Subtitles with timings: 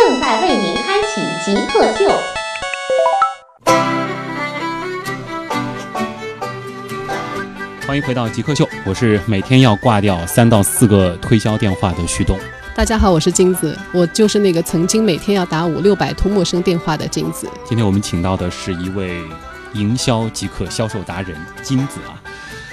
[0.00, 2.08] 正在为您开启极客秀。
[7.84, 12.38] 欢迎回到极客秀，我是每天要挂掉三到四个推销电话的旭东。
[12.76, 17.50] 大家好，我是金子，我就是那个曾经每天要打五六百通陌生电话的金子。
[17.64, 19.20] 今天我们请到的是一位
[19.72, 22.14] 营销即可销售达人金子啊。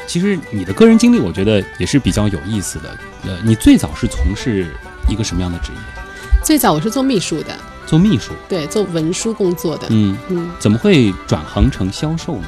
[0.06, 2.96] 其实你的个人经历，我觉得也是比较有意思的。
[3.24, 4.68] 呃，你最早是从事
[5.10, 6.05] 一个什么样的职业？
[6.46, 7.58] 最早我是做秘书的，
[7.88, 9.88] 做秘书，对，做文书工作的。
[9.90, 10.16] 嗯。
[10.30, 12.44] 嗯，怎么会转行成销售呢？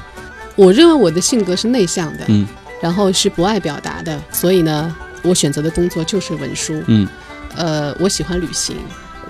[0.55, 2.47] 我认为我的性格是内向的，嗯。
[2.79, 6.79] 然后是不爱表达的，所以呢，我选择的工作就是文书。
[6.85, 7.07] 嗯。
[7.55, 8.77] 呃，我喜欢旅行，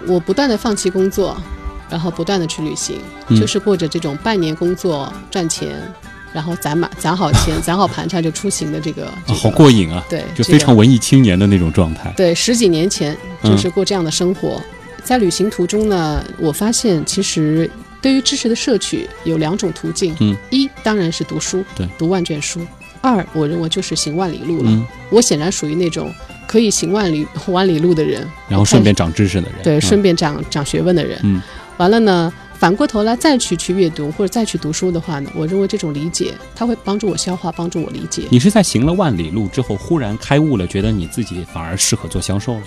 [0.06, 1.42] 我不断的放弃工作，
[1.90, 3.40] 然后不断的去旅行，嗯。
[3.40, 5.82] 就是过着这种半年工作赚钱，
[6.38, 10.06] 然后攒满攒好钱， 攒好盘缠就出行的这个，这啊，个好过瘾啊！
[10.08, 12.14] 对，就非常文艺青年的那种状态。
[12.16, 14.62] 对，十几年前嗯就是过这样的生活。
[15.04, 17.68] 在旅行途中呢，我发现其实
[18.04, 22.60] 对于知识的摄取有两种途径，嗯，一当然是读书，对，读万卷书；
[23.02, 24.70] 二，我认为就是行万里路了。
[24.70, 26.14] 嗯，我显然属于那种
[26.46, 29.58] 可以行万里万里路的人，然后顺便长知识的人。
[29.64, 31.20] 对，嗯顺便长长学问的人。
[31.24, 31.42] 嗯
[31.78, 38.24] 完了呢，反过头来再去去阅读或者再去读书的话呢，我认为这种理解，它会帮助我消化，帮助我理解。
[38.32, 42.62] 你是在行了万里路之后，忽然开悟了，觉得你自己反而适合做销售了。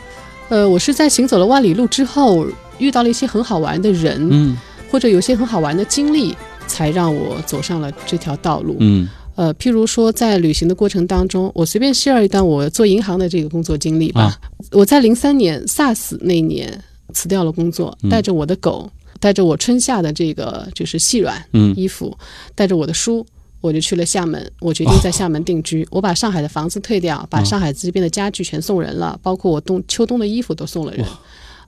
[0.49, 2.47] 呃，我是在行走了万里路之后，
[2.79, 4.57] 遇到了一些很好玩的人，嗯
[4.91, 6.37] 或者有些很好玩的经历，
[6.67, 8.77] 才让我走上了这条道路。
[8.81, 14.23] 嗯呃，譬如说在旅行的过程当中，我随便 share 一段我做银行的这个工作经历吧。
[14.23, 14.41] 啊
[14.73, 16.79] 我在零三年 SARS 那一年
[17.15, 22.19] 辞掉了工作，嗯带着我的狗，带着我春夏的这个就是细软嗯衣服，
[22.57, 23.25] 带着我的书。
[23.63, 25.87] 我就去了厦门，我决定在厦门定居。
[25.91, 31.05] 我把上海的房子退掉，把上海这边的家具全送人了，包括我冬秋冬的衣服都送了人。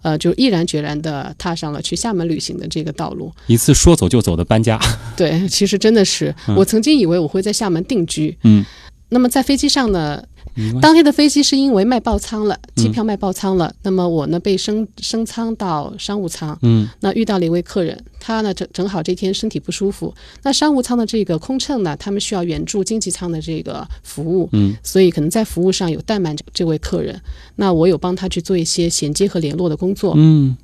[0.01, 3.31] 呃，就毅然决然地踏上了去厦门旅行的这个道路。
[3.47, 4.81] 一次说走就走的搬家。
[5.15, 8.35] 对，其实真的是，我曾经以为我会在厦门定居。
[8.45, 8.65] 嗯，
[9.11, 10.25] 那么在飞机上呢，
[10.81, 16.59] 当天的飞机是因为卖爆仓了，机嗯票卖爆仓了，那么我呢被升升舱到商务舱。
[16.63, 20.15] 嗯那遇到了一位客人，他呢正正好这天身体不舒服。
[20.43, 27.21] 那商务舱的这个空乘呢，他们需要援助经济舱的这个服务，嗯，所以可能在服务上有怠慢这这位客人。
[27.57, 30.15] 那我有帮他去做一些衔接和联络的工作。
[30.17, 30.57] 嗯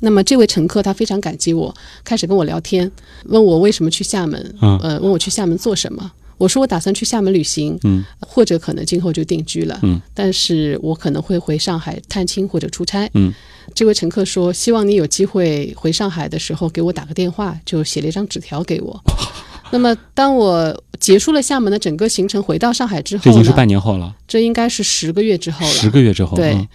[0.00, 1.74] 那么这位乘客他非常感激我，
[2.04, 2.90] 开始跟我聊天，
[3.24, 6.12] 问我为什么去厦门，嗯呃，问我去厦门做什么。
[6.38, 13.32] 我说我打算去厦门旅行，嗯，或者可能今后就定居了，嗯，但是我可能会回上海探亲或者出差，嗯。
[13.74, 19.02] 这位乘客说，希望你有机会回上海的时候给我打个电话，就写了一张纸条给我。
[19.72, 26.36] 那么当我结束了厦门的整个行程，回到上海之后，这已经是半年后了，这应该是十个月之后了，十个月之后。
[26.36, 26.52] 对。
[26.54, 26.68] 嗯。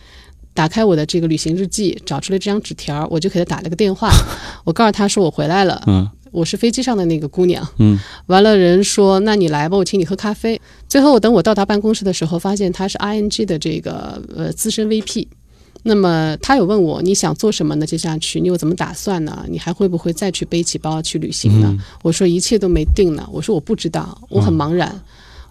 [0.53, 4.11] 打开我的这个旅行日记，找出了这张纸条，我就给他打了个电话，
[4.65, 7.67] 我告诉他说我回来了，嗯我是飞机上的那个姑娘。
[7.77, 10.59] 嗯完了，人说那你来吧，我请你喝咖啡。
[10.87, 15.27] 最后等我到达办公室的时候，发现他是 ING 的这个呃资深 VP。
[15.83, 17.85] 那么他有问我你想做什么呢？
[17.85, 19.45] 接下去你有怎么打算呢？
[19.49, 21.67] 你还会不会再去背起包去旅行呢？
[21.71, 23.27] 嗯我说一切都没定呢。
[23.31, 25.01] 我说我不知道，我很茫然。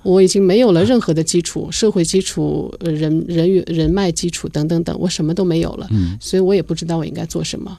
[0.03, 7.77] 我已经没有了任何的基础，社会基础、呃人人与人脉基础等等等，我什么都没有了，嗯所以我也不知道我应该做什么。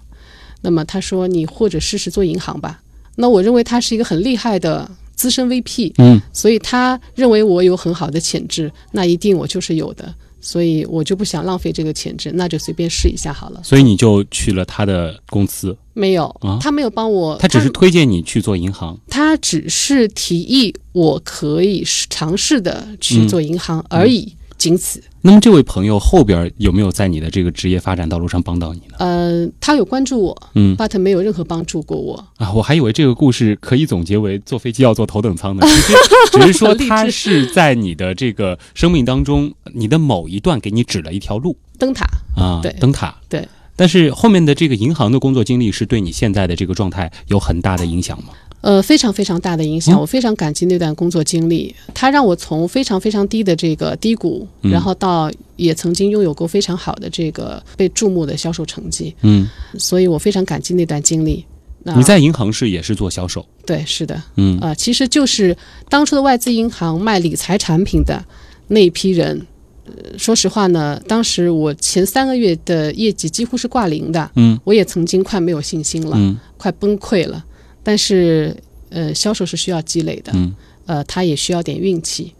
[0.61, 2.79] 那么他说你或者试试做银行吧。
[3.21, 6.19] 那我认为他是一个很厉害的资深 VP，嗯。
[6.33, 13.61] 所以他认为我有很好的潜质，那一定我就是有的，所以我就不想浪费这个潜质，那就随便试一下好了。
[13.63, 16.57] 所以你就去了他的公司，没有，啊？
[16.59, 18.97] 他没有帮我，他只是推荐你去做银行。
[19.07, 25.01] 他只是提议我可以是尝试的去做银行而已，仅此。
[25.21, 28.95] 那么这位朋友后边有没有在你的这个职业发展道路上帮到你呢？
[28.99, 32.23] 呃，他有关注我嗯，but 没有任何帮助过我。
[32.37, 35.65] 啊，我还以为这个故事可以总结为坐飞机要坐头等舱呢，
[36.31, 42.05] 只是说他是在你的这个生命当中，你的某一段给你指了一条路灯塔，
[42.35, 43.15] 啊，对灯塔。
[43.27, 43.47] 对。
[43.75, 48.33] 但是后面的这个银行的工作经历是对你现在的这个状态有很大的影响吗？
[48.61, 59.47] 呃，非常非常大的影响，嗯我非常感激那段工作经历，它让我从非常非常低的这个低谷，嗯然后到也曾经拥有过非常好的这个被注目的销售成绩，嗯，
[59.79, 61.43] 所以我非常感激那段经历。
[61.83, 65.57] 那你在银行是也是做销售，对，是的，嗯呃，其实就是
[65.89, 68.23] 当初的外资银行卖理财产品的
[68.67, 69.41] 那一批人。
[69.83, 77.43] 呃说实话呢，当时我前三个月的业绩几乎是挂零的，嗯我也曾经快没有信心了，嗯快崩溃了。
[77.83, 78.55] 但是，
[78.89, 80.53] 呃，销售是需要积累的，嗯
[80.85, 82.33] 呃，它也需要点运气，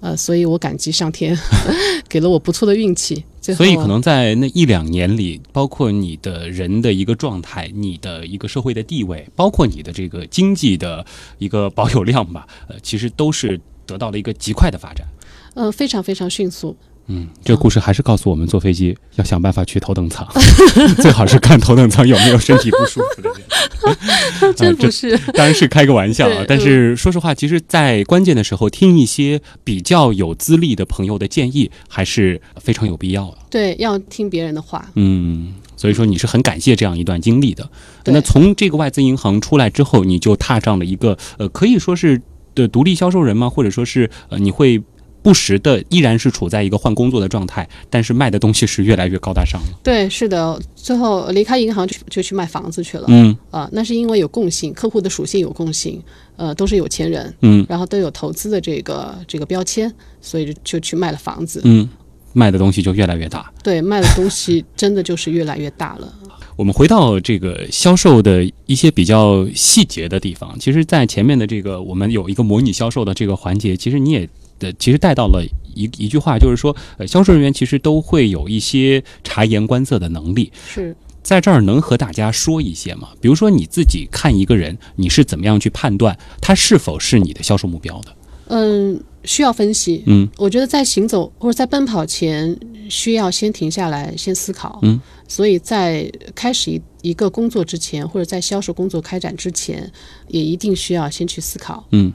[0.00, 1.36] 呃，所以我感激上天
[2.08, 3.24] 给了我不错的运气。
[3.40, 11.04] 所以可能在那一两年里，包括你的人的一个状态，你的一个社会的地位，包括你的这个经济的
[11.38, 15.06] 一个保有量吧，呃，其实都是得到了一个极快的发展。
[15.54, 16.76] 呃非常非常迅速，
[17.12, 20.24] 嗯，这个故事还是告诉我们，坐飞机要想办法去头等舱，
[21.02, 24.54] 最好是看头等舱有没有身体不舒服的人。
[24.54, 25.18] 这不是。
[25.32, 33.38] 当然是开个玩笑啊，但是说实话，其实，在关键的时候听一些比较有资历的朋友的建议，还是非常有必要的。
[33.50, 34.88] 对，要听别人的话。
[34.94, 37.68] 嗯，所以说你是很感谢这样一段经历的。
[38.04, 42.20] 那从这个外资银行出来之后，你就踏上了一个呃，可以说是
[42.54, 43.50] 的独立销售人吗？
[43.50, 44.80] 或者说是呃，你会
[45.22, 49.68] 不时的依然是处在一个换工作的状态，但是卖的东西是越来越高大上了。
[49.82, 53.04] 对，是的，最后离开银行就就去卖房子去了。
[53.08, 56.02] 嗯啊、那是因为有共性，客户的属性有共性，
[56.36, 61.60] 呃，都是有钱人，嗯然后都有投资的这个这个标签，所以就就去卖了房子。
[61.64, 61.88] 嗯，
[62.32, 63.52] 卖的东西就越来越大。
[63.62, 66.12] 对，卖的东西真的就是越来越大了。
[66.56, 74.28] 我们回到这个销售的一些比较细节的地方，其实，在前面的这个我们有一个模拟销售的这个环节，其实你也
[74.60, 83.08] 呃，其实带到了一一句话，就是说，呃，销售人员其实都会有一些察言观色的能力，是，在这儿能和大家说一些吗？
[83.20, 88.16] 比如说你自己看一个人，你是怎么样去判断他是否是你的销售目标的？
[88.52, 90.02] 嗯，需要分析。
[90.06, 92.58] 嗯我觉得在行走或者在奔跑前，
[92.88, 94.80] 需要先停下来，先思考。
[94.82, 99.88] 嗯，所以在开始一一个工作之前，或者在销售工作开展之前，
[100.26, 101.86] 也一定需要先去思考。
[101.92, 102.12] 嗯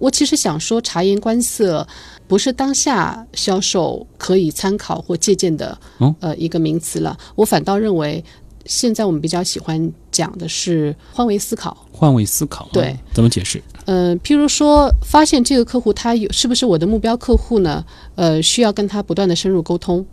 [0.00, 1.86] 我其实想说，察言观色
[2.26, 7.16] 不是当下销售可以参考或借鉴的哦呃一个名词了。
[7.34, 8.24] 我反倒认为，
[8.66, 11.76] 现在我们比较喜欢讲的是换位思考。
[11.92, 13.62] 换位思考，对，怎么解释？
[13.84, 17.84] 呃，譬如说，发现这个客户他有是不是我的目标客户呢？
[18.14, 20.04] 呃，需要跟他不断的深入沟通。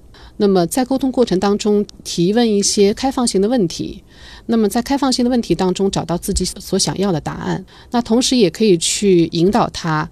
[0.41, 4.03] 那么在沟通过程当中，提问一些开放性的问题。
[4.47, 7.63] 那么在开放性的问题当中，找到自己所想要的答案。
[7.91, 10.09] 那同时也可以去引导他，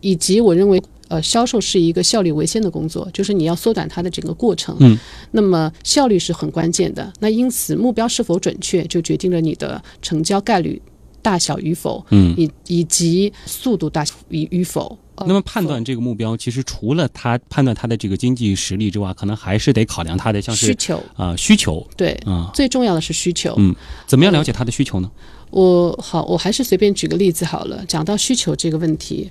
[0.00, 0.80] 以及我认为。
[1.10, 4.76] 呃，销售是一个效率为先的工作，就是你要缩短它的整个过程。
[4.78, 4.96] 嗯，
[5.32, 7.12] 那么效率是很关键的。
[7.18, 10.80] 那因此，目标是否准确，就决定了你的成交概率
[11.20, 12.06] 大小与否。
[12.10, 14.96] 嗯，以以及速度大与与否。
[15.20, 23.54] 呃那么判断这个目标，其实除了他判断他的这个经济实力之外，可能还是得考量他的像是需求，啊、需求对，啊、最重要的是需求。
[23.58, 23.74] 嗯
[24.06, 25.10] 怎么样了解他的需求呢？
[25.50, 27.84] 我好，我还是随便举个例子好了。
[27.86, 29.30] 讲到需求这个问题，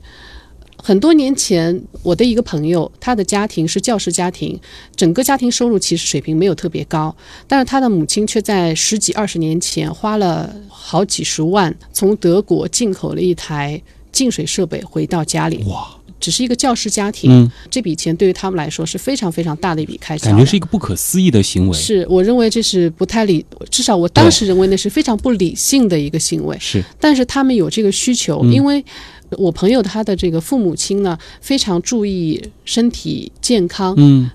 [0.75, 4.59] 很多年前，我的一个朋友，他的家庭是教师家庭，
[4.95, 7.15] 整个家庭收入其实水平没有特别高，
[7.47, 15.63] 但是他的母亲却在十几二十年前花了好几十万，从德国进口了一台净水设备回到家里。
[15.65, 15.87] 哇，
[16.19, 20.31] 只是一个教师家庭，嗯，这笔钱对于他们来说是非常非常大的一笔开销的。
[20.31, 21.77] 感觉是一个不可思议的行为。
[21.77, 26.57] 是，我认为这是不太理，至少我当时认为那是非常不理性的一个行为。
[26.59, 28.83] 是，但是他们有这个需求，嗯因为
[29.31, 34.29] 我朋友他的这个父母亲呢，非常注意身体健康，嗯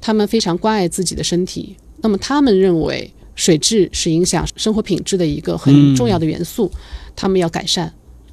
[0.00, 1.76] 他们非常关爱自己的身体。
[2.02, 6.70] 那么他们认为水质是影响生活品质的一个很重要的元素，
[7.14, 7.90] 他们要改善。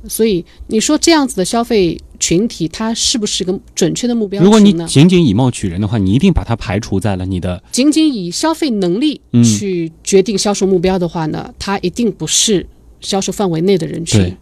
[0.08, 4.74] 所以你说这样子的消费群体，它是不是个准确的目标如果你？
[4.88, 12.66] 仅仅以貌取人的话，你一定把它排除在了你的仅仅以消费能力嗯去决定销售目标的话呢，它一定不是
[13.02, 14.36] 销售范围内的人群。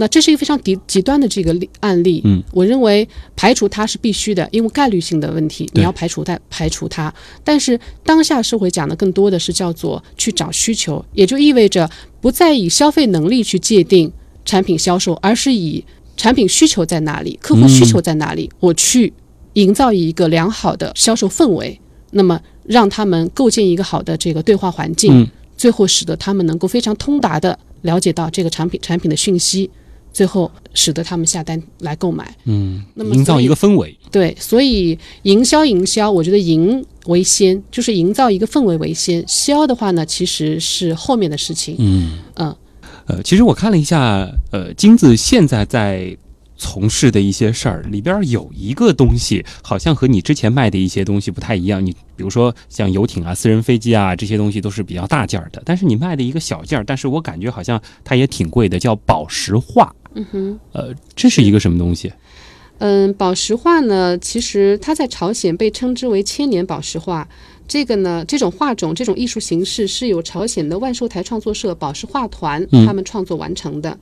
[0.00, 7.12] 那这是一个非常极极端的这个例案例，嗯，我认为排除它是必须的，因为概率性的问题，你要排除它，排除它。
[7.42, 14.12] 但是当下社会讲的更多的是叫做去找需求，也就意味着不再以消费能力去界定
[14.48, 15.84] 产品销售，而是以
[16.16, 19.12] 产品需求在哪里，客户需求在哪里，我去
[19.52, 21.78] 营造一个良好的销售氛围，
[22.12, 25.28] 那么让他们构建一个好的这个对话环境，嗯
[25.58, 29.68] 最后使得他们能够非常通达的了解到这个产品产品的讯息，
[30.12, 32.32] 最后使得他们下单来购买。
[32.44, 33.96] 嗯，那么营造一个氛围。
[34.10, 41.74] 对，所以营销营销，我觉得营为先，就是营造一个氛围为先，销的话呢，其实是后面的事情。
[41.78, 42.56] 嗯嗯呃，
[43.24, 46.16] 其实我看了一下，呃，金子现在在
[46.56, 51.84] 从事的一些事儿里边儿有一个东西，好像和你之前卖的一些东西不太一样。
[51.84, 59.94] 你比如说像游艇啊、私人飞机啊这些东西都是比较大件儿的，但是你卖的一个小件儿，但是我感觉好像它也挺贵的，叫宝石画。
[60.14, 60.60] 嗯哼。
[60.72, 62.12] 呃，这是一个什么东西？
[62.78, 67.28] 嗯，宝石画呢，其实它在朝鲜被称之为千年宝石画。
[67.68, 73.96] 这个呢，这种画种、这种艺术形式是由朝鲜的万寿台创作社宝石画团嗯他们创作完成的。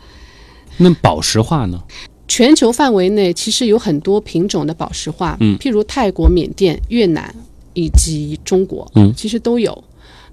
[0.79, 1.83] 那宝石画呢？
[2.29, 7.35] 全球范围内其实有很多品种的宝石画，嗯譬如泰国、缅甸、越南
[7.75, 9.85] 以及中国，嗯其实都有。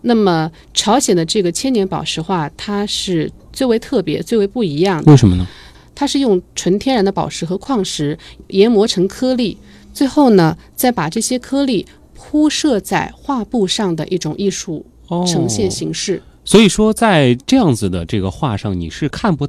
[0.01, 5.11] 那么朝鲜的这个千年宝石画，它是最为特别、最为不一样的。
[5.11, 5.47] 为什么呢？
[5.95, 9.57] 它是用纯天然的宝石和矿石研磨成颗粒，
[9.93, 11.85] 最后呢，再把这些颗粒
[12.33, 16.19] 铺设在画布上的一种艺术哦呈现形式。
[16.43, 19.47] 所以说，在这样子的这个画上，你是看不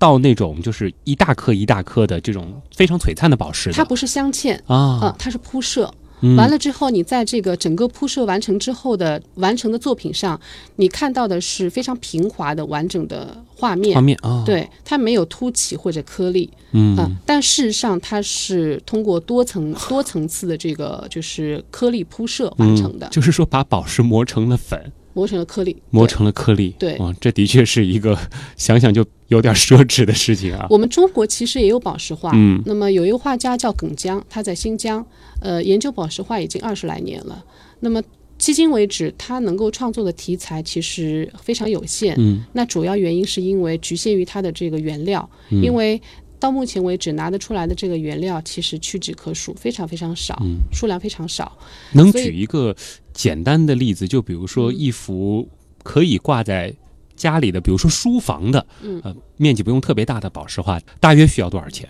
[0.00, 3.76] 到那种就是一大颗一大颗的这种非常璀璨的宝石的。
[3.76, 5.88] 它不是镶嵌啊啊、，它是铺设。
[6.24, 6.34] 嗯。
[6.36, 10.40] 完了之后，你在这个整个铺设完成之后的完成的作品上，
[10.76, 13.94] 你看到的是非常平滑的完整的画面。
[13.94, 16.50] 画面啊，，对，它没有凸起或者颗粒。
[16.72, 16.96] 嗯。
[16.96, 25.74] 啊、但事实上它是通过多层多层次的这个就是颗粒铺设完成的，嗯就是说把宝石磨成了粉，磨成了颗粒。
[25.90, 26.74] 磨成了颗粒。
[26.78, 28.18] 对啊，这的确是一个
[28.56, 30.66] 想想就有点奢侈的事情啊。
[30.68, 35.04] 我们中国其实也有宝石画，嗯那么有一个画家叫耿江，他在新疆，
[35.40, 37.42] 呃，研究宝石画已经二十来年了。
[37.80, 38.02] 那么
[38.38, 42.14] 迄今为止，他能够创作的题材其实非常有限。
[42.18, 46.00] 嗯那主要原因是因为局限于它的这个原料，嗯因为
[46.44, 51.56] 到目前为止拿得出来的这个原料其实屈指可数，非常非常少，嗯，数量非常少。
[51.92, 52.76] 能举一个
[53.14, 55.48] 简单的例子，就比如说嗯一幅
[55.82, 56.70] 可以挂在
[57.16, 61.88] 家里的，比如说书房的，嗯呃，面积不用特别大的宝石画，大约需要多少钱？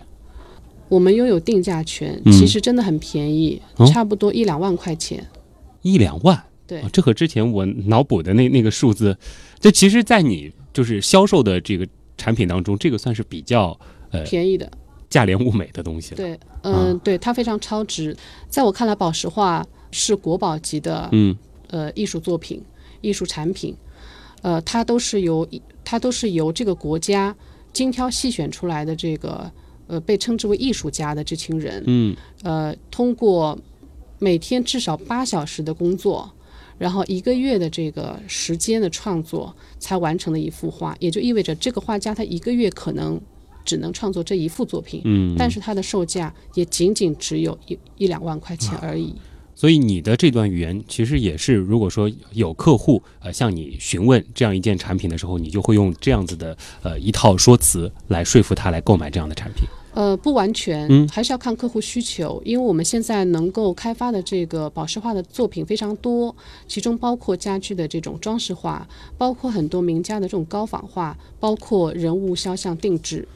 [0.89, 5.27] 我们拥有定价权，嗯其实真的很便宜，哦差不多一两万块钱。
[5.83, 6.41] 一两万。
[6.67, 9.19] 对啊，这和之前我脑补的那那个数字，
[9.59, 11.85] 这其实，在你就是销售的这个
[12.17, 13.79] 产品当中，这个算是比较呃
[14.23, 14.71] 便宜的。
[15.11, 16.17] 价廉物美的东西了。
[16.17, 18.17] 对，嗯、啊对，它非常超值。
[18.49, 21.37] 在我看来，宝石画是国宝级的嗯
[21.69, 22.61] 呃艺术作品、
[23.01, 23.77] 艺术产品，
[24.43, 25.49] 呃，它都是由
[25.85, 27.35] 它都是由这个国家
[27.73, 29.51] 精挑细选出来的这个
[29.87, 33.57] 呃被称之为艺术家的这群人，嗯呃，通过
[34.19, 36.31] 每天至少八小时的工作。
[36.77, 43.21] 然后一个月的这个时间的创作，才完成了一幅画，也就意味着这个画家他一个月可能
[43.65, 49.15] 只能创作这一幅作品，嗯，但是它的售价也仅仅只有一一两万块钱而已。
[49.57, 59.65] 所以你的这段语言其实也是，如果说有客户呃向你询问这样一件产品的时候，你就会用这样子的呃一套说辞来说服他来购买这样的产品。
[59.95, 66.35] 呃，不完全，嗯还是要看客户需求，因为我们现在能够开发的这个宝石画的作品非常多，
[66.67, 68.85] 其中包括家具的这种装饰画，
[69.17, 73.29] 包括很多名家的这种高仿画，包括人物肖像定制，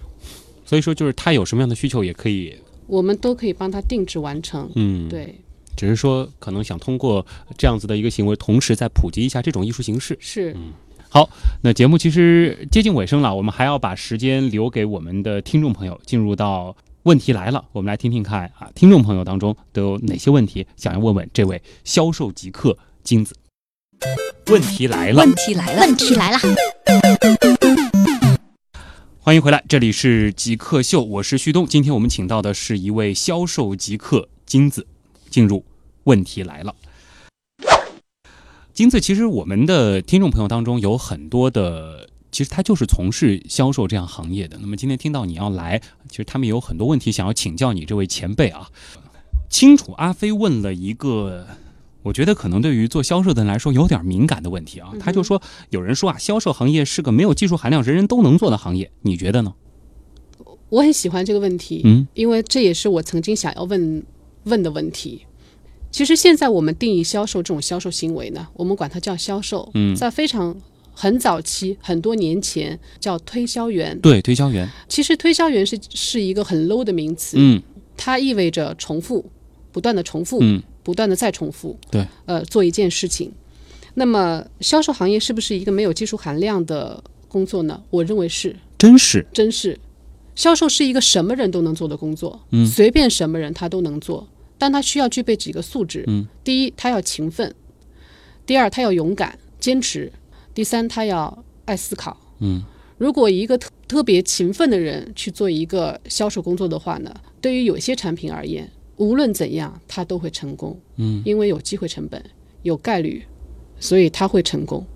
[0.69, 2.55] 所以说，就是他有什么样的需求，也可以
[2.87, 4.71] 我们都可以帮他定制完成。
[4.75, 5.35] 嗯，，对，
[5.75, 7.25] 只是说可能想通过
[7.57, 10.15] 这样子的一个行为，同时再普及一下这种艺术形式。
[10.21, 10.75] 是，嗯。
[11.09, 11.27] 好
[11.63, 23.35] 那节目其实接近尾声了，我们还要把时间留给我们的听众朋友，进入到问题来了，我们来听听看啊，听众朋友当中都有哪些问题想要问问这位销售极客金子。
[24.51, 26.39] 问题来了，问题来了，问题来了，
[29.29, 31.67] 欢迎回来，这里是极客秀，我是旭东。
[31.67, 34.87] 今天我们请到的是一位销售极客金子，
[35.29, 35.67] 进入
[36.05, 36.75] 问题来了。
[38.73, 44.57] 金子，其实我们的听众朋友当中有很多的，其实他就是从事销售这样行业的。
[44.63, 48.71] 那么今天听到你要来，其实他们有很多问题想要请教你这位前辈啊。
[49.51, 51.47] 清楚，阿飞问了一个。
[52.03, 59.55] 我觉得可能对于做销售的人来说有点敏感的问题啊，他就说，有人说啊，销售行业是个没有技术含量、人人都能做的行业，你觉得呢？
[60.71, 64.03] 我很喜欢这个问题，嗯因为这也是我曾经想要问
[64.45, 65.23] 问的问题。
[65.91, 69.69] 其实现在我们定义销售这种销售行为呢，我们管它叫销售。
[69.75, 70.55] 嗯在非常
[70.93, 73.99] 很早期，很多年前叫推销员。
[74.01, 77.63] 对，推销员，其实推销员是是一个很 low 的名词，嗯
[77.97, 79.25] 它意味着重复，
[79.73, 81.79] 不断的重复，嗯不断的再重复。
[81.91, 83.31] 对，呃，做一件事情。
[83.93, 87.83] 那么销售行业是不是一个没有技术含量的工作呢？
[87.91, 88.57] 我认为是。
[88.79, 89.79] 真是，真是，
[90.35, 94.27] 销售是一个什么人都能做的工作，嗯随便什么人他都能做，
[94.57, 97.51] 但他需要具备几个素质，嗯，第一，他要勤奋；
[98.47, 100.11] 第二，他要勇敢、坚持；
[100.55, 102.17] 第三，他要爱思考。
[102.39, 102.63] 嗯，
[102.97, 110.79] 如果一个特特别勤奋的人去做一个销售工作的话呢，对于有些产品而言，无论怎样他都会成功。
[110.97, 112.23] 嗯，因为有机会成本，
[112.63, 113.25] 有概率，
[113.81, 114.87] 所以他会成功。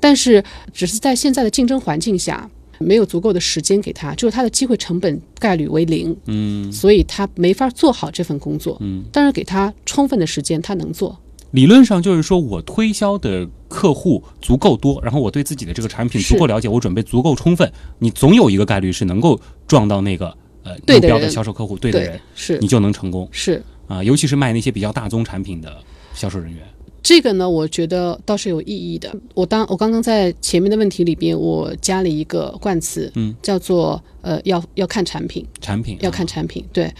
[0.00, 6.16] 但是只是在现在的竞争环境下，没有足够的时间给他，就是他的机会成本概率为零。
[6.26, 8.76] 嗯所以他没法做好这份工作。
[8.80, 11.18] 嗯，但是给他充分的时间，他能做。
[11.50, 25.82] 理论上就是说我推销的客户足够多，然后我对自己的这个产品足够了解，我准备足够充分，你总有一个概率是能够撞到那个呃对目标的销售客户，对的人，是你就能成功是啊、尤其是卖那些比较大宗产品的
[26.14, 26.62] 销售人员。
[27.02, 29.12] 这个呢，我觉得倒是有意义的。
[29.34, 35.44] 我当我刚刚在前面的问题里边，我加了一个冠词，嗯，叫做呃要要看产品。
[35.60, 36.64] 产品要看产品。
[36.72, 36.92] 对，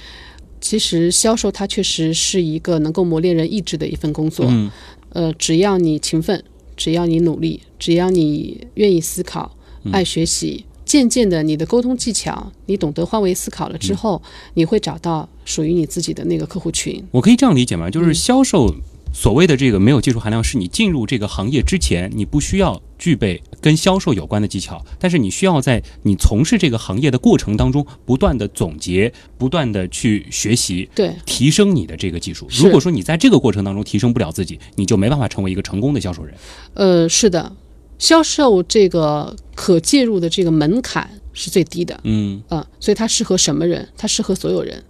[0.61, 4.47] 其实销售它确实是一个能够磨练人意志的一份工作。
[4.49, 4.71] 嗯
[5.11, 6.43] 呃，只要你勤奋，
[6.77, 14.21] 只要你努力，只要你愿意思考、嗯爱学习，渐渐的，你的沟通技巧，你懂得换位思考了之后，
[14.55, 17.01] 你会找到属于你自己的那个客户群。
[17.13, 17.89] 我可以这样理解吗？
[17.89, 18.75] 嗯就是销售
[19.13, 30.91] 所谓的这个没有技术含量，是你进入这个行业之前，你不需要具备跟销售有关的技巧，但是你需要在你从事这个行业的过程当中，不断的总结，不断的去学习。
[30.93, 32.49] 对，提升你的这个技术。
[32.51, 36.35] 如果说你在这个过程当中提升不了自己，你就没办法成为一个成功的销售人。
[36.75, 37.53] 呃，是的，
[38.01, 42.01] 销售这个可介入的这个门槛是最低的。
[42.03, 43.87] 嗯，呃、所以它适合什么人？
[43.97, 44.83] 它适合所有人。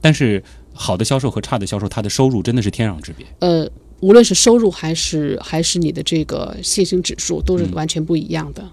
[0.00, 0.40] 但是
[0.72, 3.26] 好的销售和差的销售，他的收入真的是天壤之别。
[3.40, 3.68] 呃，
[4.00, 8.62] 无论是收入还是还是你的这个信心指数，都是完全不一样的。
[8.62, 8.70] 呃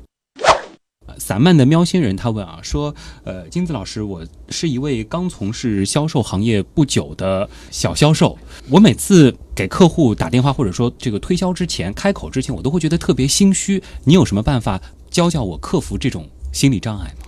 [1.18, 2.94] 散漫的喵星人他问啊，说，
[3.24, 8.38] 呃，金子老师，我是一位刚从事销售行业不久的小销售，
[8.70, 13.82] 我每次给客户打电话或者说这个推销之前开口之前，我都会觉得特别心虚。
[14.04, 17.26] 你有什么办法教教我克服这种心理障碍吗？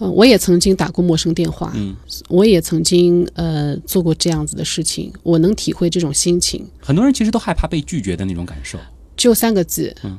[0.00, 1.94] 嗯、我也曾经打过陌生电话，嗯，
[2.28, 6.66] 我也曾经呃做过这样子的事情，我能体会这种心情。
[6.80, 8.78] 很多人其实都害怕被拒绝的那种感受，
[9.16, 10.18] 就三个字，嗯，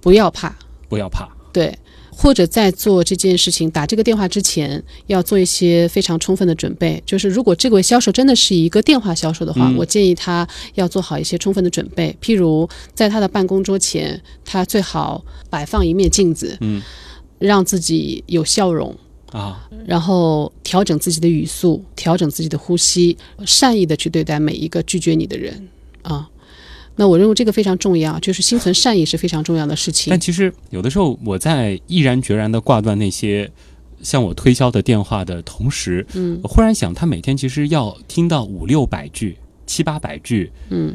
[0.00, 0.56] 不要怕。
[0.88, 1.28] 不要怕。
[1.52, 1.76] 对，
[2.20, 7.00] 或者在做这件事情打这个电话之前，要做一些非常充分的准备。
[7.06, 12.14] 就是如果这位销售真的是一个电话销售的话，嗯我建议他要做好一些充分的准备。
[12.20, 16.82] 譬如在他的办公桌前，他最好摆放一面镜子，嗯，
[17.38, 18.92] 让自己有笑容。
[19.30, 23.14] 啊，然后调整自己的语速，调整自己的呼吸，
[23.46, 25.68] 善意的去对待每一个拒绝你的人
[26.02, 26.28] 啊。
[26.98, 30.18] 那我认为这个非常重要，就是心存善意是非常重要的事情但。
[30.18, 33.50] 其实有的时候，我在毅然决然的挂断那些
[34.02, 40.94] 向我推销的电话的同时，嗯我忽然想，他每天其实要听到五六百句、七八百句嗯，“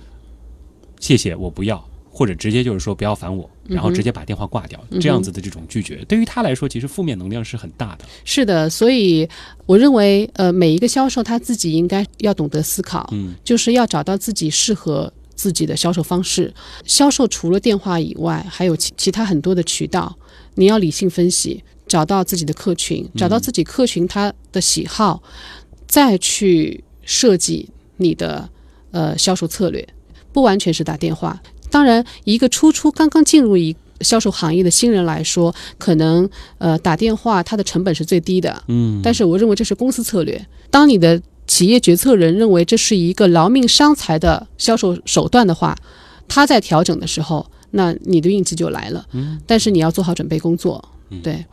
[1.00, 8.06] 谢谢，我不要”，或者直接就是说“不要烦我”，然后直接把电话挂掉，嗯这样子的这种拒绝，对于他来说，其实负面能量是很大的。
[8.26, 9.28] 是的，所以
[9.66, 16.54] 我认为，呃，每一个销售他自己应该要懂得思考，嗯就是要找到自己适合自己的销售方式。
[16.86, 20.16] 销售除了电话以外，还有其其他很多的渠道，
[20.56, 25.22] 你要理性分析，找到自己的客群，找到自己客群他的喜好，
[25.88, 28.50] 再去设计你的
[28.92, 29.88] 呃销售策略，
[30.32, 31.42] 不完全是打电话。
[31.70, 40.40] 当然，一个初初刚刚进入一销售行业的新人来说，可能呃打电话它的成本是最低的，嗯，但是我认为这是公司策略。
[40.70, 41.20] 当你的
[41.54, 45.78] 企业决策人认为这是一个劳命伤财的销售手段的话，
[46.28, 49.06] 他在调整的时候，那你的运气就来了。
[49.12, 50.84] 嗯，但是你要做好准备工作。
[51.22, 51.46] 对，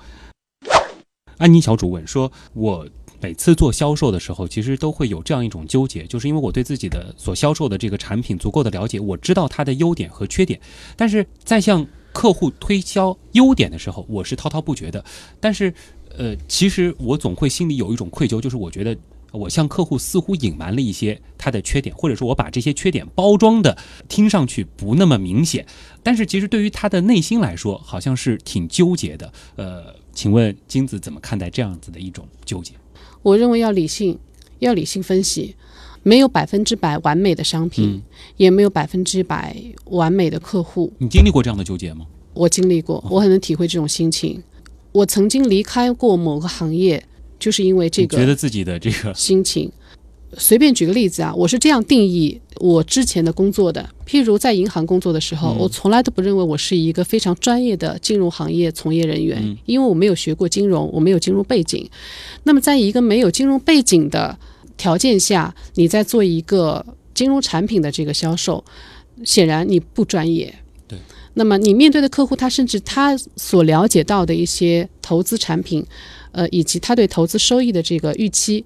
[1.36, 2.88] 安妮小主问说：“我
[3.20, 10.58] 每次做销售的时候，其实都会有这样一种纠结，就是因为我对自己的所销售的这个产品足够的了解，我知道它的优点和缺点，
[10.96, 15.04] 但是在向客户推销优点的时候，我是滔滔不绝的。
[15.38, 15.74] 但是，
[16.16, 18.96] 呃，其实我总会心里有一种愧疚，就是我觉得。”
[19.32, 23.76] 我向客户似乎隐瞒了一些他的缺点，或者说我把这些缺点包装的
[24.08, 25.66] 听上去不那么明显，
[26.02, 29.32] 但是其实对于他的内心来说，好像是挺纠结的。
[29.56, 32.74] 呃，请问金子怎么看待这样子的一种纠结？
[33.22, 34.18] 我认为要理性，
[34.58, 35.54] 要理性分析。
[36.02, 38.02] 没有百分之百完美的商品，嗯
[38.38, 40.90] 也没有百分之百完美的客户。
[40.96, 42.06] 你经历过这样的纠结吗？
[42.32, 44.42] 我经历过，我很能体会这种心情。
[44.92, 47.06] 我曾经离开过某个行业，
[47.40, 49.72] 就是因为这个觉得自己的这个 心情。
[50.38, 53.84] 随便举个例子啊，我是这样定义我之前的工作的。
[54.06, 61.90] 譬如在银行工作的时候，嗯我从来都不认为我是一个非常专业的金融行业从业人员，嗯因为我没有学过金融，我没有金融背景。
[62.44, 64.38] 那么，在一个没有金融背景的
[64.76, 68.64] 条件下，你在做一个金融产品的这个销售，
[69.24, 70.54] 显然你不专业。
[70.86, 70.96] 对。
[71.34, 75.84] 那么你面对的客户，他甚至他所了解到的一些投资产品，
[76.32, 78.64] 呃，以及他对投资收益的这个预期，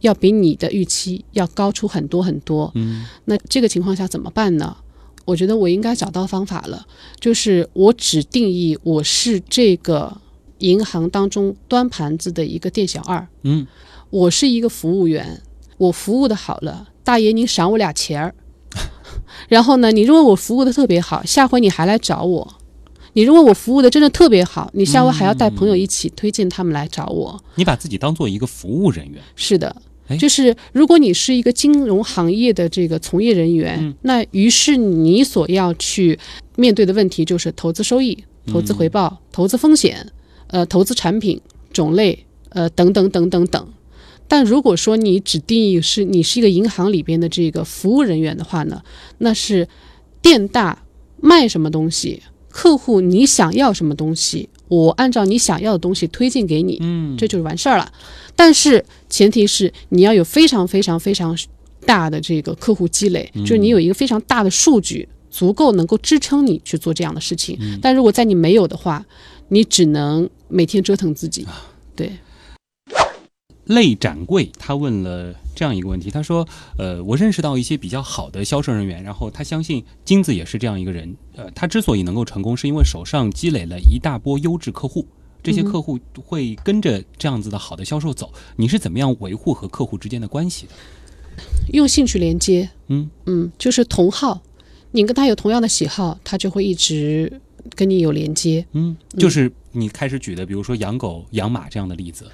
[0.00, 2.70] 要比你的预期要高出很多很多。
[2.74, 4.76] 嗯，那这个情况下怎么办呢？
[5.24, 6.86] 我觉得我应该找到方法了，
[7.18, 10.16] 就是我只定义我是这个
[10.58, 13.26] 银行当中端盘子的一个店小二。
[13.42, 13.66] 嗯，
[14.10, 15.42] 我是一个服务员，
[15.78, 18.34] 我服务的好了，大爷您赏我俩钱儿。
[19.48, 22.55] 然后呢，你认为我服务的特别好，下回你还来找我。
[23.16, 27.42] 你如果我服务的真的特别好，你下回还要带朋友一起推荐他们来找我。
[27.54, 29.74] 你把自己当做一个服务人员，是的
[30.08, 36.18] 哎，就是如果你是一个金融行业的这个从业人员，嗯那于是你所要去
[36.56, 40.06] 面对的问题就是投资收益、投资回报、投资风险，
[40.48, 41.40] 呃，投资产品
[41.72, 43.66] 种类，呃，等等等等等。
[44.28, 48.82] 但如果说你只定义是你是一个银行里边的这个服务人员的话呢，
[49.16, 49.66] 那是
[50.20, 50.82] 店大
[51.18, 52.22] 卖什么东西，
[52.56, 57.92] 客户你想要什么东西，我按照你想要的东西推荐给你，嗯，这就是完事儿了。
[58.34, 61.36] 但是前提是你要有非常非常非常
[61.84, 67.58] 大的这个客户积累，就是你有一个非常大的数据，足够能够支撑你去做这样的事情。
[67.82, 69.04] 但如果在你没有的话，
[69.48, 71.46] 你只能每天折腾自己。
[71.94, 72.10] 对，
[73.66, 76.46] 类展柜他问了这样一个问题，他说
[76.78, 81.16] ：“呃，我认识到一些比较好的销售人员，然后他相信金子也是这样一个人。
[81.34, 85.06] 呃，他之所以能够成功，是因为手上积累了一大波优质客户，
[85.42, 88.32] 这些客户会跟着这样子的好的销售走。
[88.56, 90.72] 你是怎么样维护和客户之间的关系的？
[91.72, 94.40] 用兴趣连接，嗯嗯，就是同好，
[94.92, 97.40] 你跟他有同样的喜好，他就会一直
[97.74, 98.64] 跟你有连接。
[98.72, 102.24] 嗯，就是你开始举的，比如说养狗、养马这样的例子。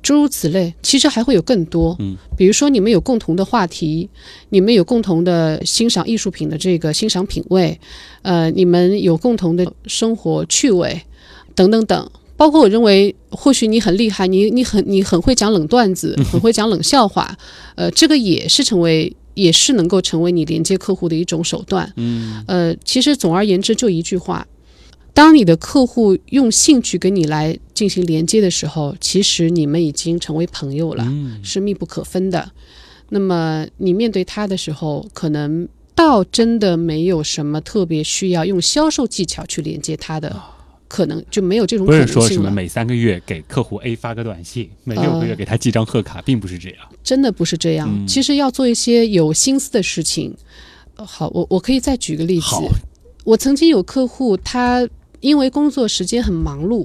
[0.00, 1.96] 诸如此类，其实还会有更多。
[1.98, 4.08] 嗯，比如说你们有共同的话题，
[4.50, 7.78] 你们有共同的欣赏艺术品的这个欣赏品味，
[8.22, 11.02] 呃，你们有共同的生活趣味，
[11.54, 12.10] 等等等。
[12.34, 17.36] 包括我认为，或许你很厉害，你你很你很会讲冷段子， 很会讲冷笑话，
[17.76, 21.92] 呃，这个也是成为也是能够成为你连接客户的一种手段。
[21.96, 24.44] 嗯呃，其实总而言之，就一句话：
[25.14, 32.50] 当你的客户用兴趣跟你来进行连接的时候，其实你们已经成为朋友了，嗯是密不可分的。
[33.10, 40.34] 那么你面对他的时候，可能倒真的没有什么特别需要用销售技巧去连接他的，
[40.88, 42.50] 可能就没有这种不可是说什么。
[42.50, 46.78] 每三个月给客户 A 发个短信，每六个月给他寄张贺卡，并不是这样。
[47.04, 47.86] 真的不是这样。
[47.92, 50.34] 嗯其实要做一些有心思的事情。
[50.96, 52.46] 呃好，我我可以再举个例子。
[53.24, 54.88] 我曾经有客户，他
[55.22, 56.84] 因为工作时间很忙碌，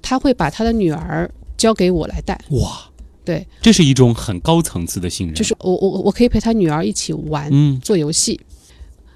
[0.00, 2.40] 他会把他的女儿交给我来带。
[2.50, 2.88] 哇，
[3.24, 5.34] 对，这是一种很高层次的信任。
[5.34, 8.40] 就是我我我可以陪他女儿一起玩、嗯做游戏。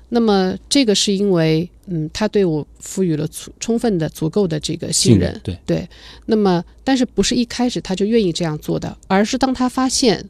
[0.09, 5.41] 那么这个是因为，嗯，他对我赋予了充充分的、足够的这个信任。
[5.43, 5.89] 对，对，
[6.27, 10.29] 那么但是不是一开始他就愿意这样做的，而是当他发现，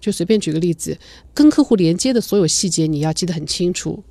[0.00, 0.96] 就随便举个例子，
[1.34, 4.02] 跟客户连接的所有细节你要记得很清楚。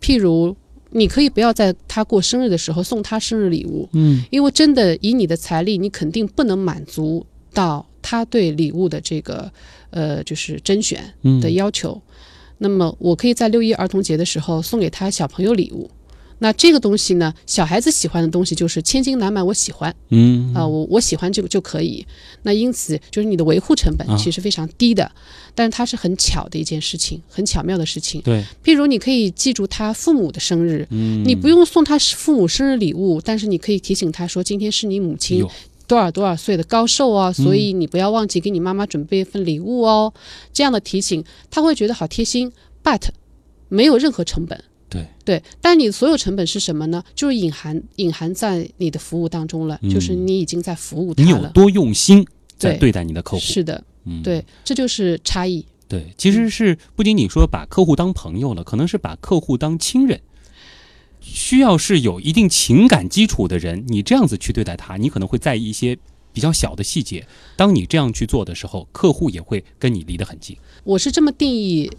[0.00, 0.56] 譬如，
[0.94, 9.50] 你可以不要在他过生日的时候送他生日礼物，嗯因为真的以你的财力，你肯定不能满足到他对礼物的这个
[9.90, 12.00] 呃，就是甄选嗯的要求。
[12.58, 15.90] 那么，我可以在六一儿童节的时候送给他小朋友礼物。
[16.38, 22.06] 那这个东西呢，小孩子喜欢的东西就是千金难买，我喜欢嗯啊、我我喜欢这个就可以。
[22.42, 25.10] 那因此，就是你的维护成本啊其实非常低的，
[25.54, 28.20] 但是它是很巧的一件事情，很巧妙的事情。
[28.22, 35.46] 对，譬如，你可以记住他父母的生日，嗯你不用送他父母生日礼物，但是你可以提醒他说，今天是你母亲
[35.86, 40.12] 多少多少岁的高寿啊，所以你不要忘记给你妈妈准备一份礼物哦。
[40.52, 43.02] 这样的提醒，他会觉得好贴心，but
[43.68, 44.64] 没有任何成本。
[44.94, 47.04] 对对，但你所有成本是什么呢？
[47.14, 51.44] 就是隐含隐含在你的服务当中了，嗯就是你已经在服务他你有。
[51.48, 52.24] 多用心
[52.56, 53.40] 在对对待你的客户。
[53.40, 55.66] 是的，嗯，对，这就是差异。
[55.88, 60.20] 对，其实是不仅仅说把客户当朋友了，可能是把客户当亲人。
[61.20, 65.96] 需要是有一定情感基础的人，你这样子去对待他，你可能会在意一些
[66.32, 67.26] 比较小的细节。
[67.56, 70.56] 当你这样去做的时候，客户也会跟你离得很近。
[70.84, 71.90] 我是这么定义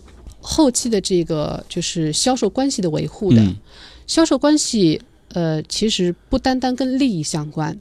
[0.46, 3.42] 后期的这个就是销售关系的维护的。
[3.42, 3.56] 嗯
[4.08, 7.76] 销售关系，呃，其实不单单跟利益相关，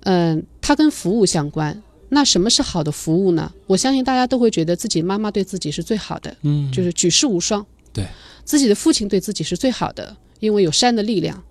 [0.00, 1.82] 嗯、它跟服务相关。
[2.08, 3.52] 那什么是好的服务呢？
[3.66, 7.66] 我相信大家都会觉得自己妈妈对自己是最好的，嗯，就是举世无双。
[7.92, 8.06] 对，
[8.44, 11.44] 自己的父亲对自己是最好的，因为有山的力量，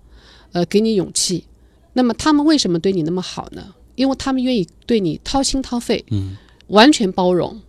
[0.50, 1.44] 呃，给你勇气。
[1.92, 3.72] 那么他们为什么对你那么好呢？
[3.94, 7.60] 因为他们愿意对你掏心掏肺，嗯，完全包容。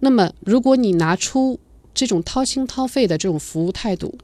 [0.00, 1.58] 那么，如果你拿出
[1.98, 4.16] 这种掏心掏肺的这种服务态度，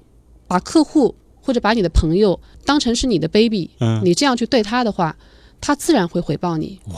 [0.47, 5.17] 把客户或者把你的朋友当成是你的 baby，嗯你这样去对他的话，
[5.61, 6.79] 他自然会回报你。
[6.91, 6.95] 哇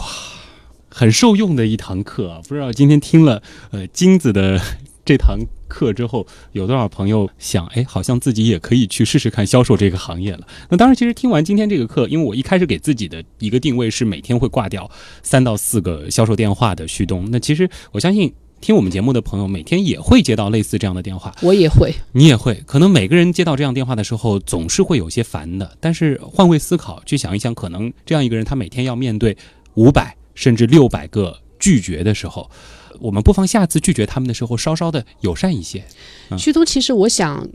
[0.90, 2.42] 很受用的一堂课啊！
[2.46, 4.60] 不知道今天听了呃金子的
[5.02, 10.46] 这堂课之后，有多少朋友想，哎，好像自己也可以去试试看销售这个行业了。
[10.68, 14.90] 那当然，其实听完今天这个课，因为我一开始给自己的一个定位是每天会挂掉
[15.22, 17.30] 三到四个销售电话的旭东。
[17.30, 18.34] 那其实我相信。
[18.60, 25.76] 听我们节目的朋友，每天也会接到类似这样的电话，我也会，你也会，可能每个人接到这样电话的时候，总是会有些烦的。
[25.78, 29.36] 但是换位思考，去想一想，可能这样一个人，他每天要面对
[29.74, 32.50] 五百甚至六百个拒绝的时候，
[32.98, 35.84] 我们不妨下次拒绝他们的时候，稍稍的友善一些。
[36.30, 37.46] 嗯旭东，其实我想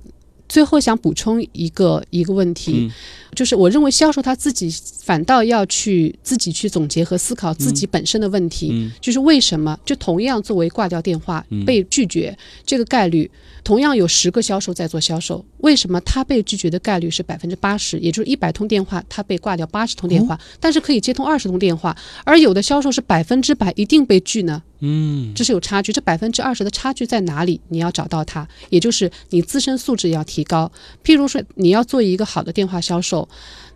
[0.51, 2.91] 最后想补充一个一个问题，嗯
[3.33, 4.69] 就是我认为销售他自己
[5.05, 13.31] 反倒要去自己去总结和思考自己本身的问题，嗯就是为什么就同样作为挂掉电话、嗯被拒绝这个概率，
[13.63, 17.97] 同样有十个销售在做销售，为什么他被拒绝的概率是百分之八十？
[17.99, 24.61] 也就是一百通电话，他被挂掉八十通电话，但是可以接通二十通电话，而有的销售是百分之百一定被拒呢？
[24.83, 27.61] 嗯这是有差距，这百分之二十的差距在哪里？
[27.69, 30.71] 你要找到它，也就是你自身素质要提高。
[31.03, 33.27] 譬如说，你要做一个好的电话销售，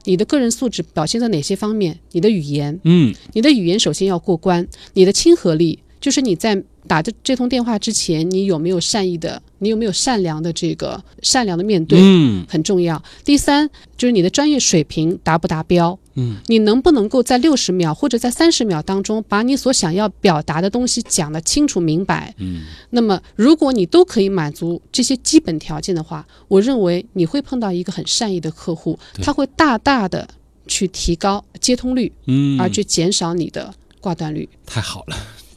[0.04, 2.00] 你的个人素质表现在哪些方面？
[2.12, 13.02] 你的语言，嗯你的语言首先要过关，你的亲和力，就是你在打这这通电话之前，你有没有善意的，你有没有善良的这个善良的面对，嗯很重要。
[13.24, 22.34] 第三就是你的专业水平达不达标，嗯，你能不能够在六十秒或者在三十秒当中，把你所想要表达的东西讲得清楚明白？
[22.38, 30.28] 嗯，那么如果你都可以满足这些基本条件的话，我认为你会碰到一个很善意的客户，他会大大的
[30.68, 34.48] 去提高接通率，嗯，而去减少你的挂断率。
[34.66, 35.16] 太好了。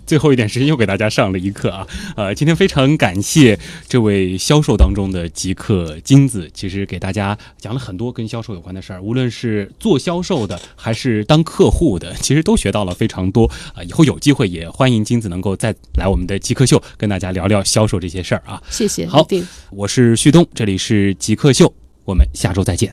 [0.08, 1.86] 最后一点时间又给大家上了一课啊！
[2.16, 13.44] 呃，今天非常感谢这位销售当中的极客金子，其实给大家讲了很多跟销售有关的事儿，无论是做销售的还是当客户的，其实都学到了非常多
[13.74, 18.62] 啊、以后有机会也欢迎金子能够再来我们的极客秀跟大家聊聊销售这些事儿啊！
[18.70, 19.26] 谢谢，好。
[19.70, 21.70] 我是旭东，这里是极客秀，
[22.06, 22.90] 我们下周再见。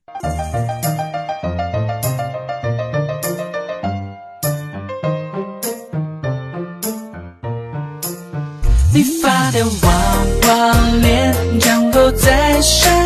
[8.96, 13.05] 你发的娃娃脸降落在身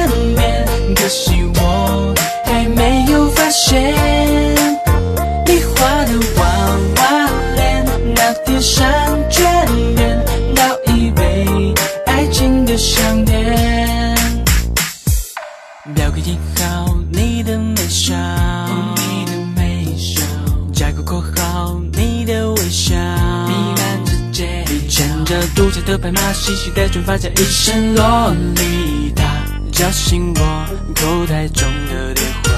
[26.50, 29.24] 细细的卷发加一身洛丽塔，
[29.72, 32.50] 叫醒我口袋中的电话。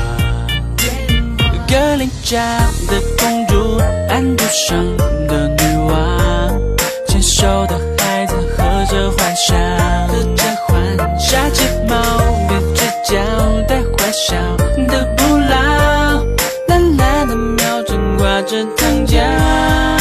[1.68, 2.42] 格林家
[2.88, 4.96] 的公主，安徒生
[5.28, 6.58] 的女王，
[7.06, 9.60] 牵手的孩子喝着幻想，
[10.08, 11.94] 喝着幻想，睫毛
[12.48, 13.18] 跟嘴角
[13.68, 14.38] 带坏笑
[14.88, 16.24] 的不老，
[16.70, 20.01] 蓝蓝的秒针挂着糖浆。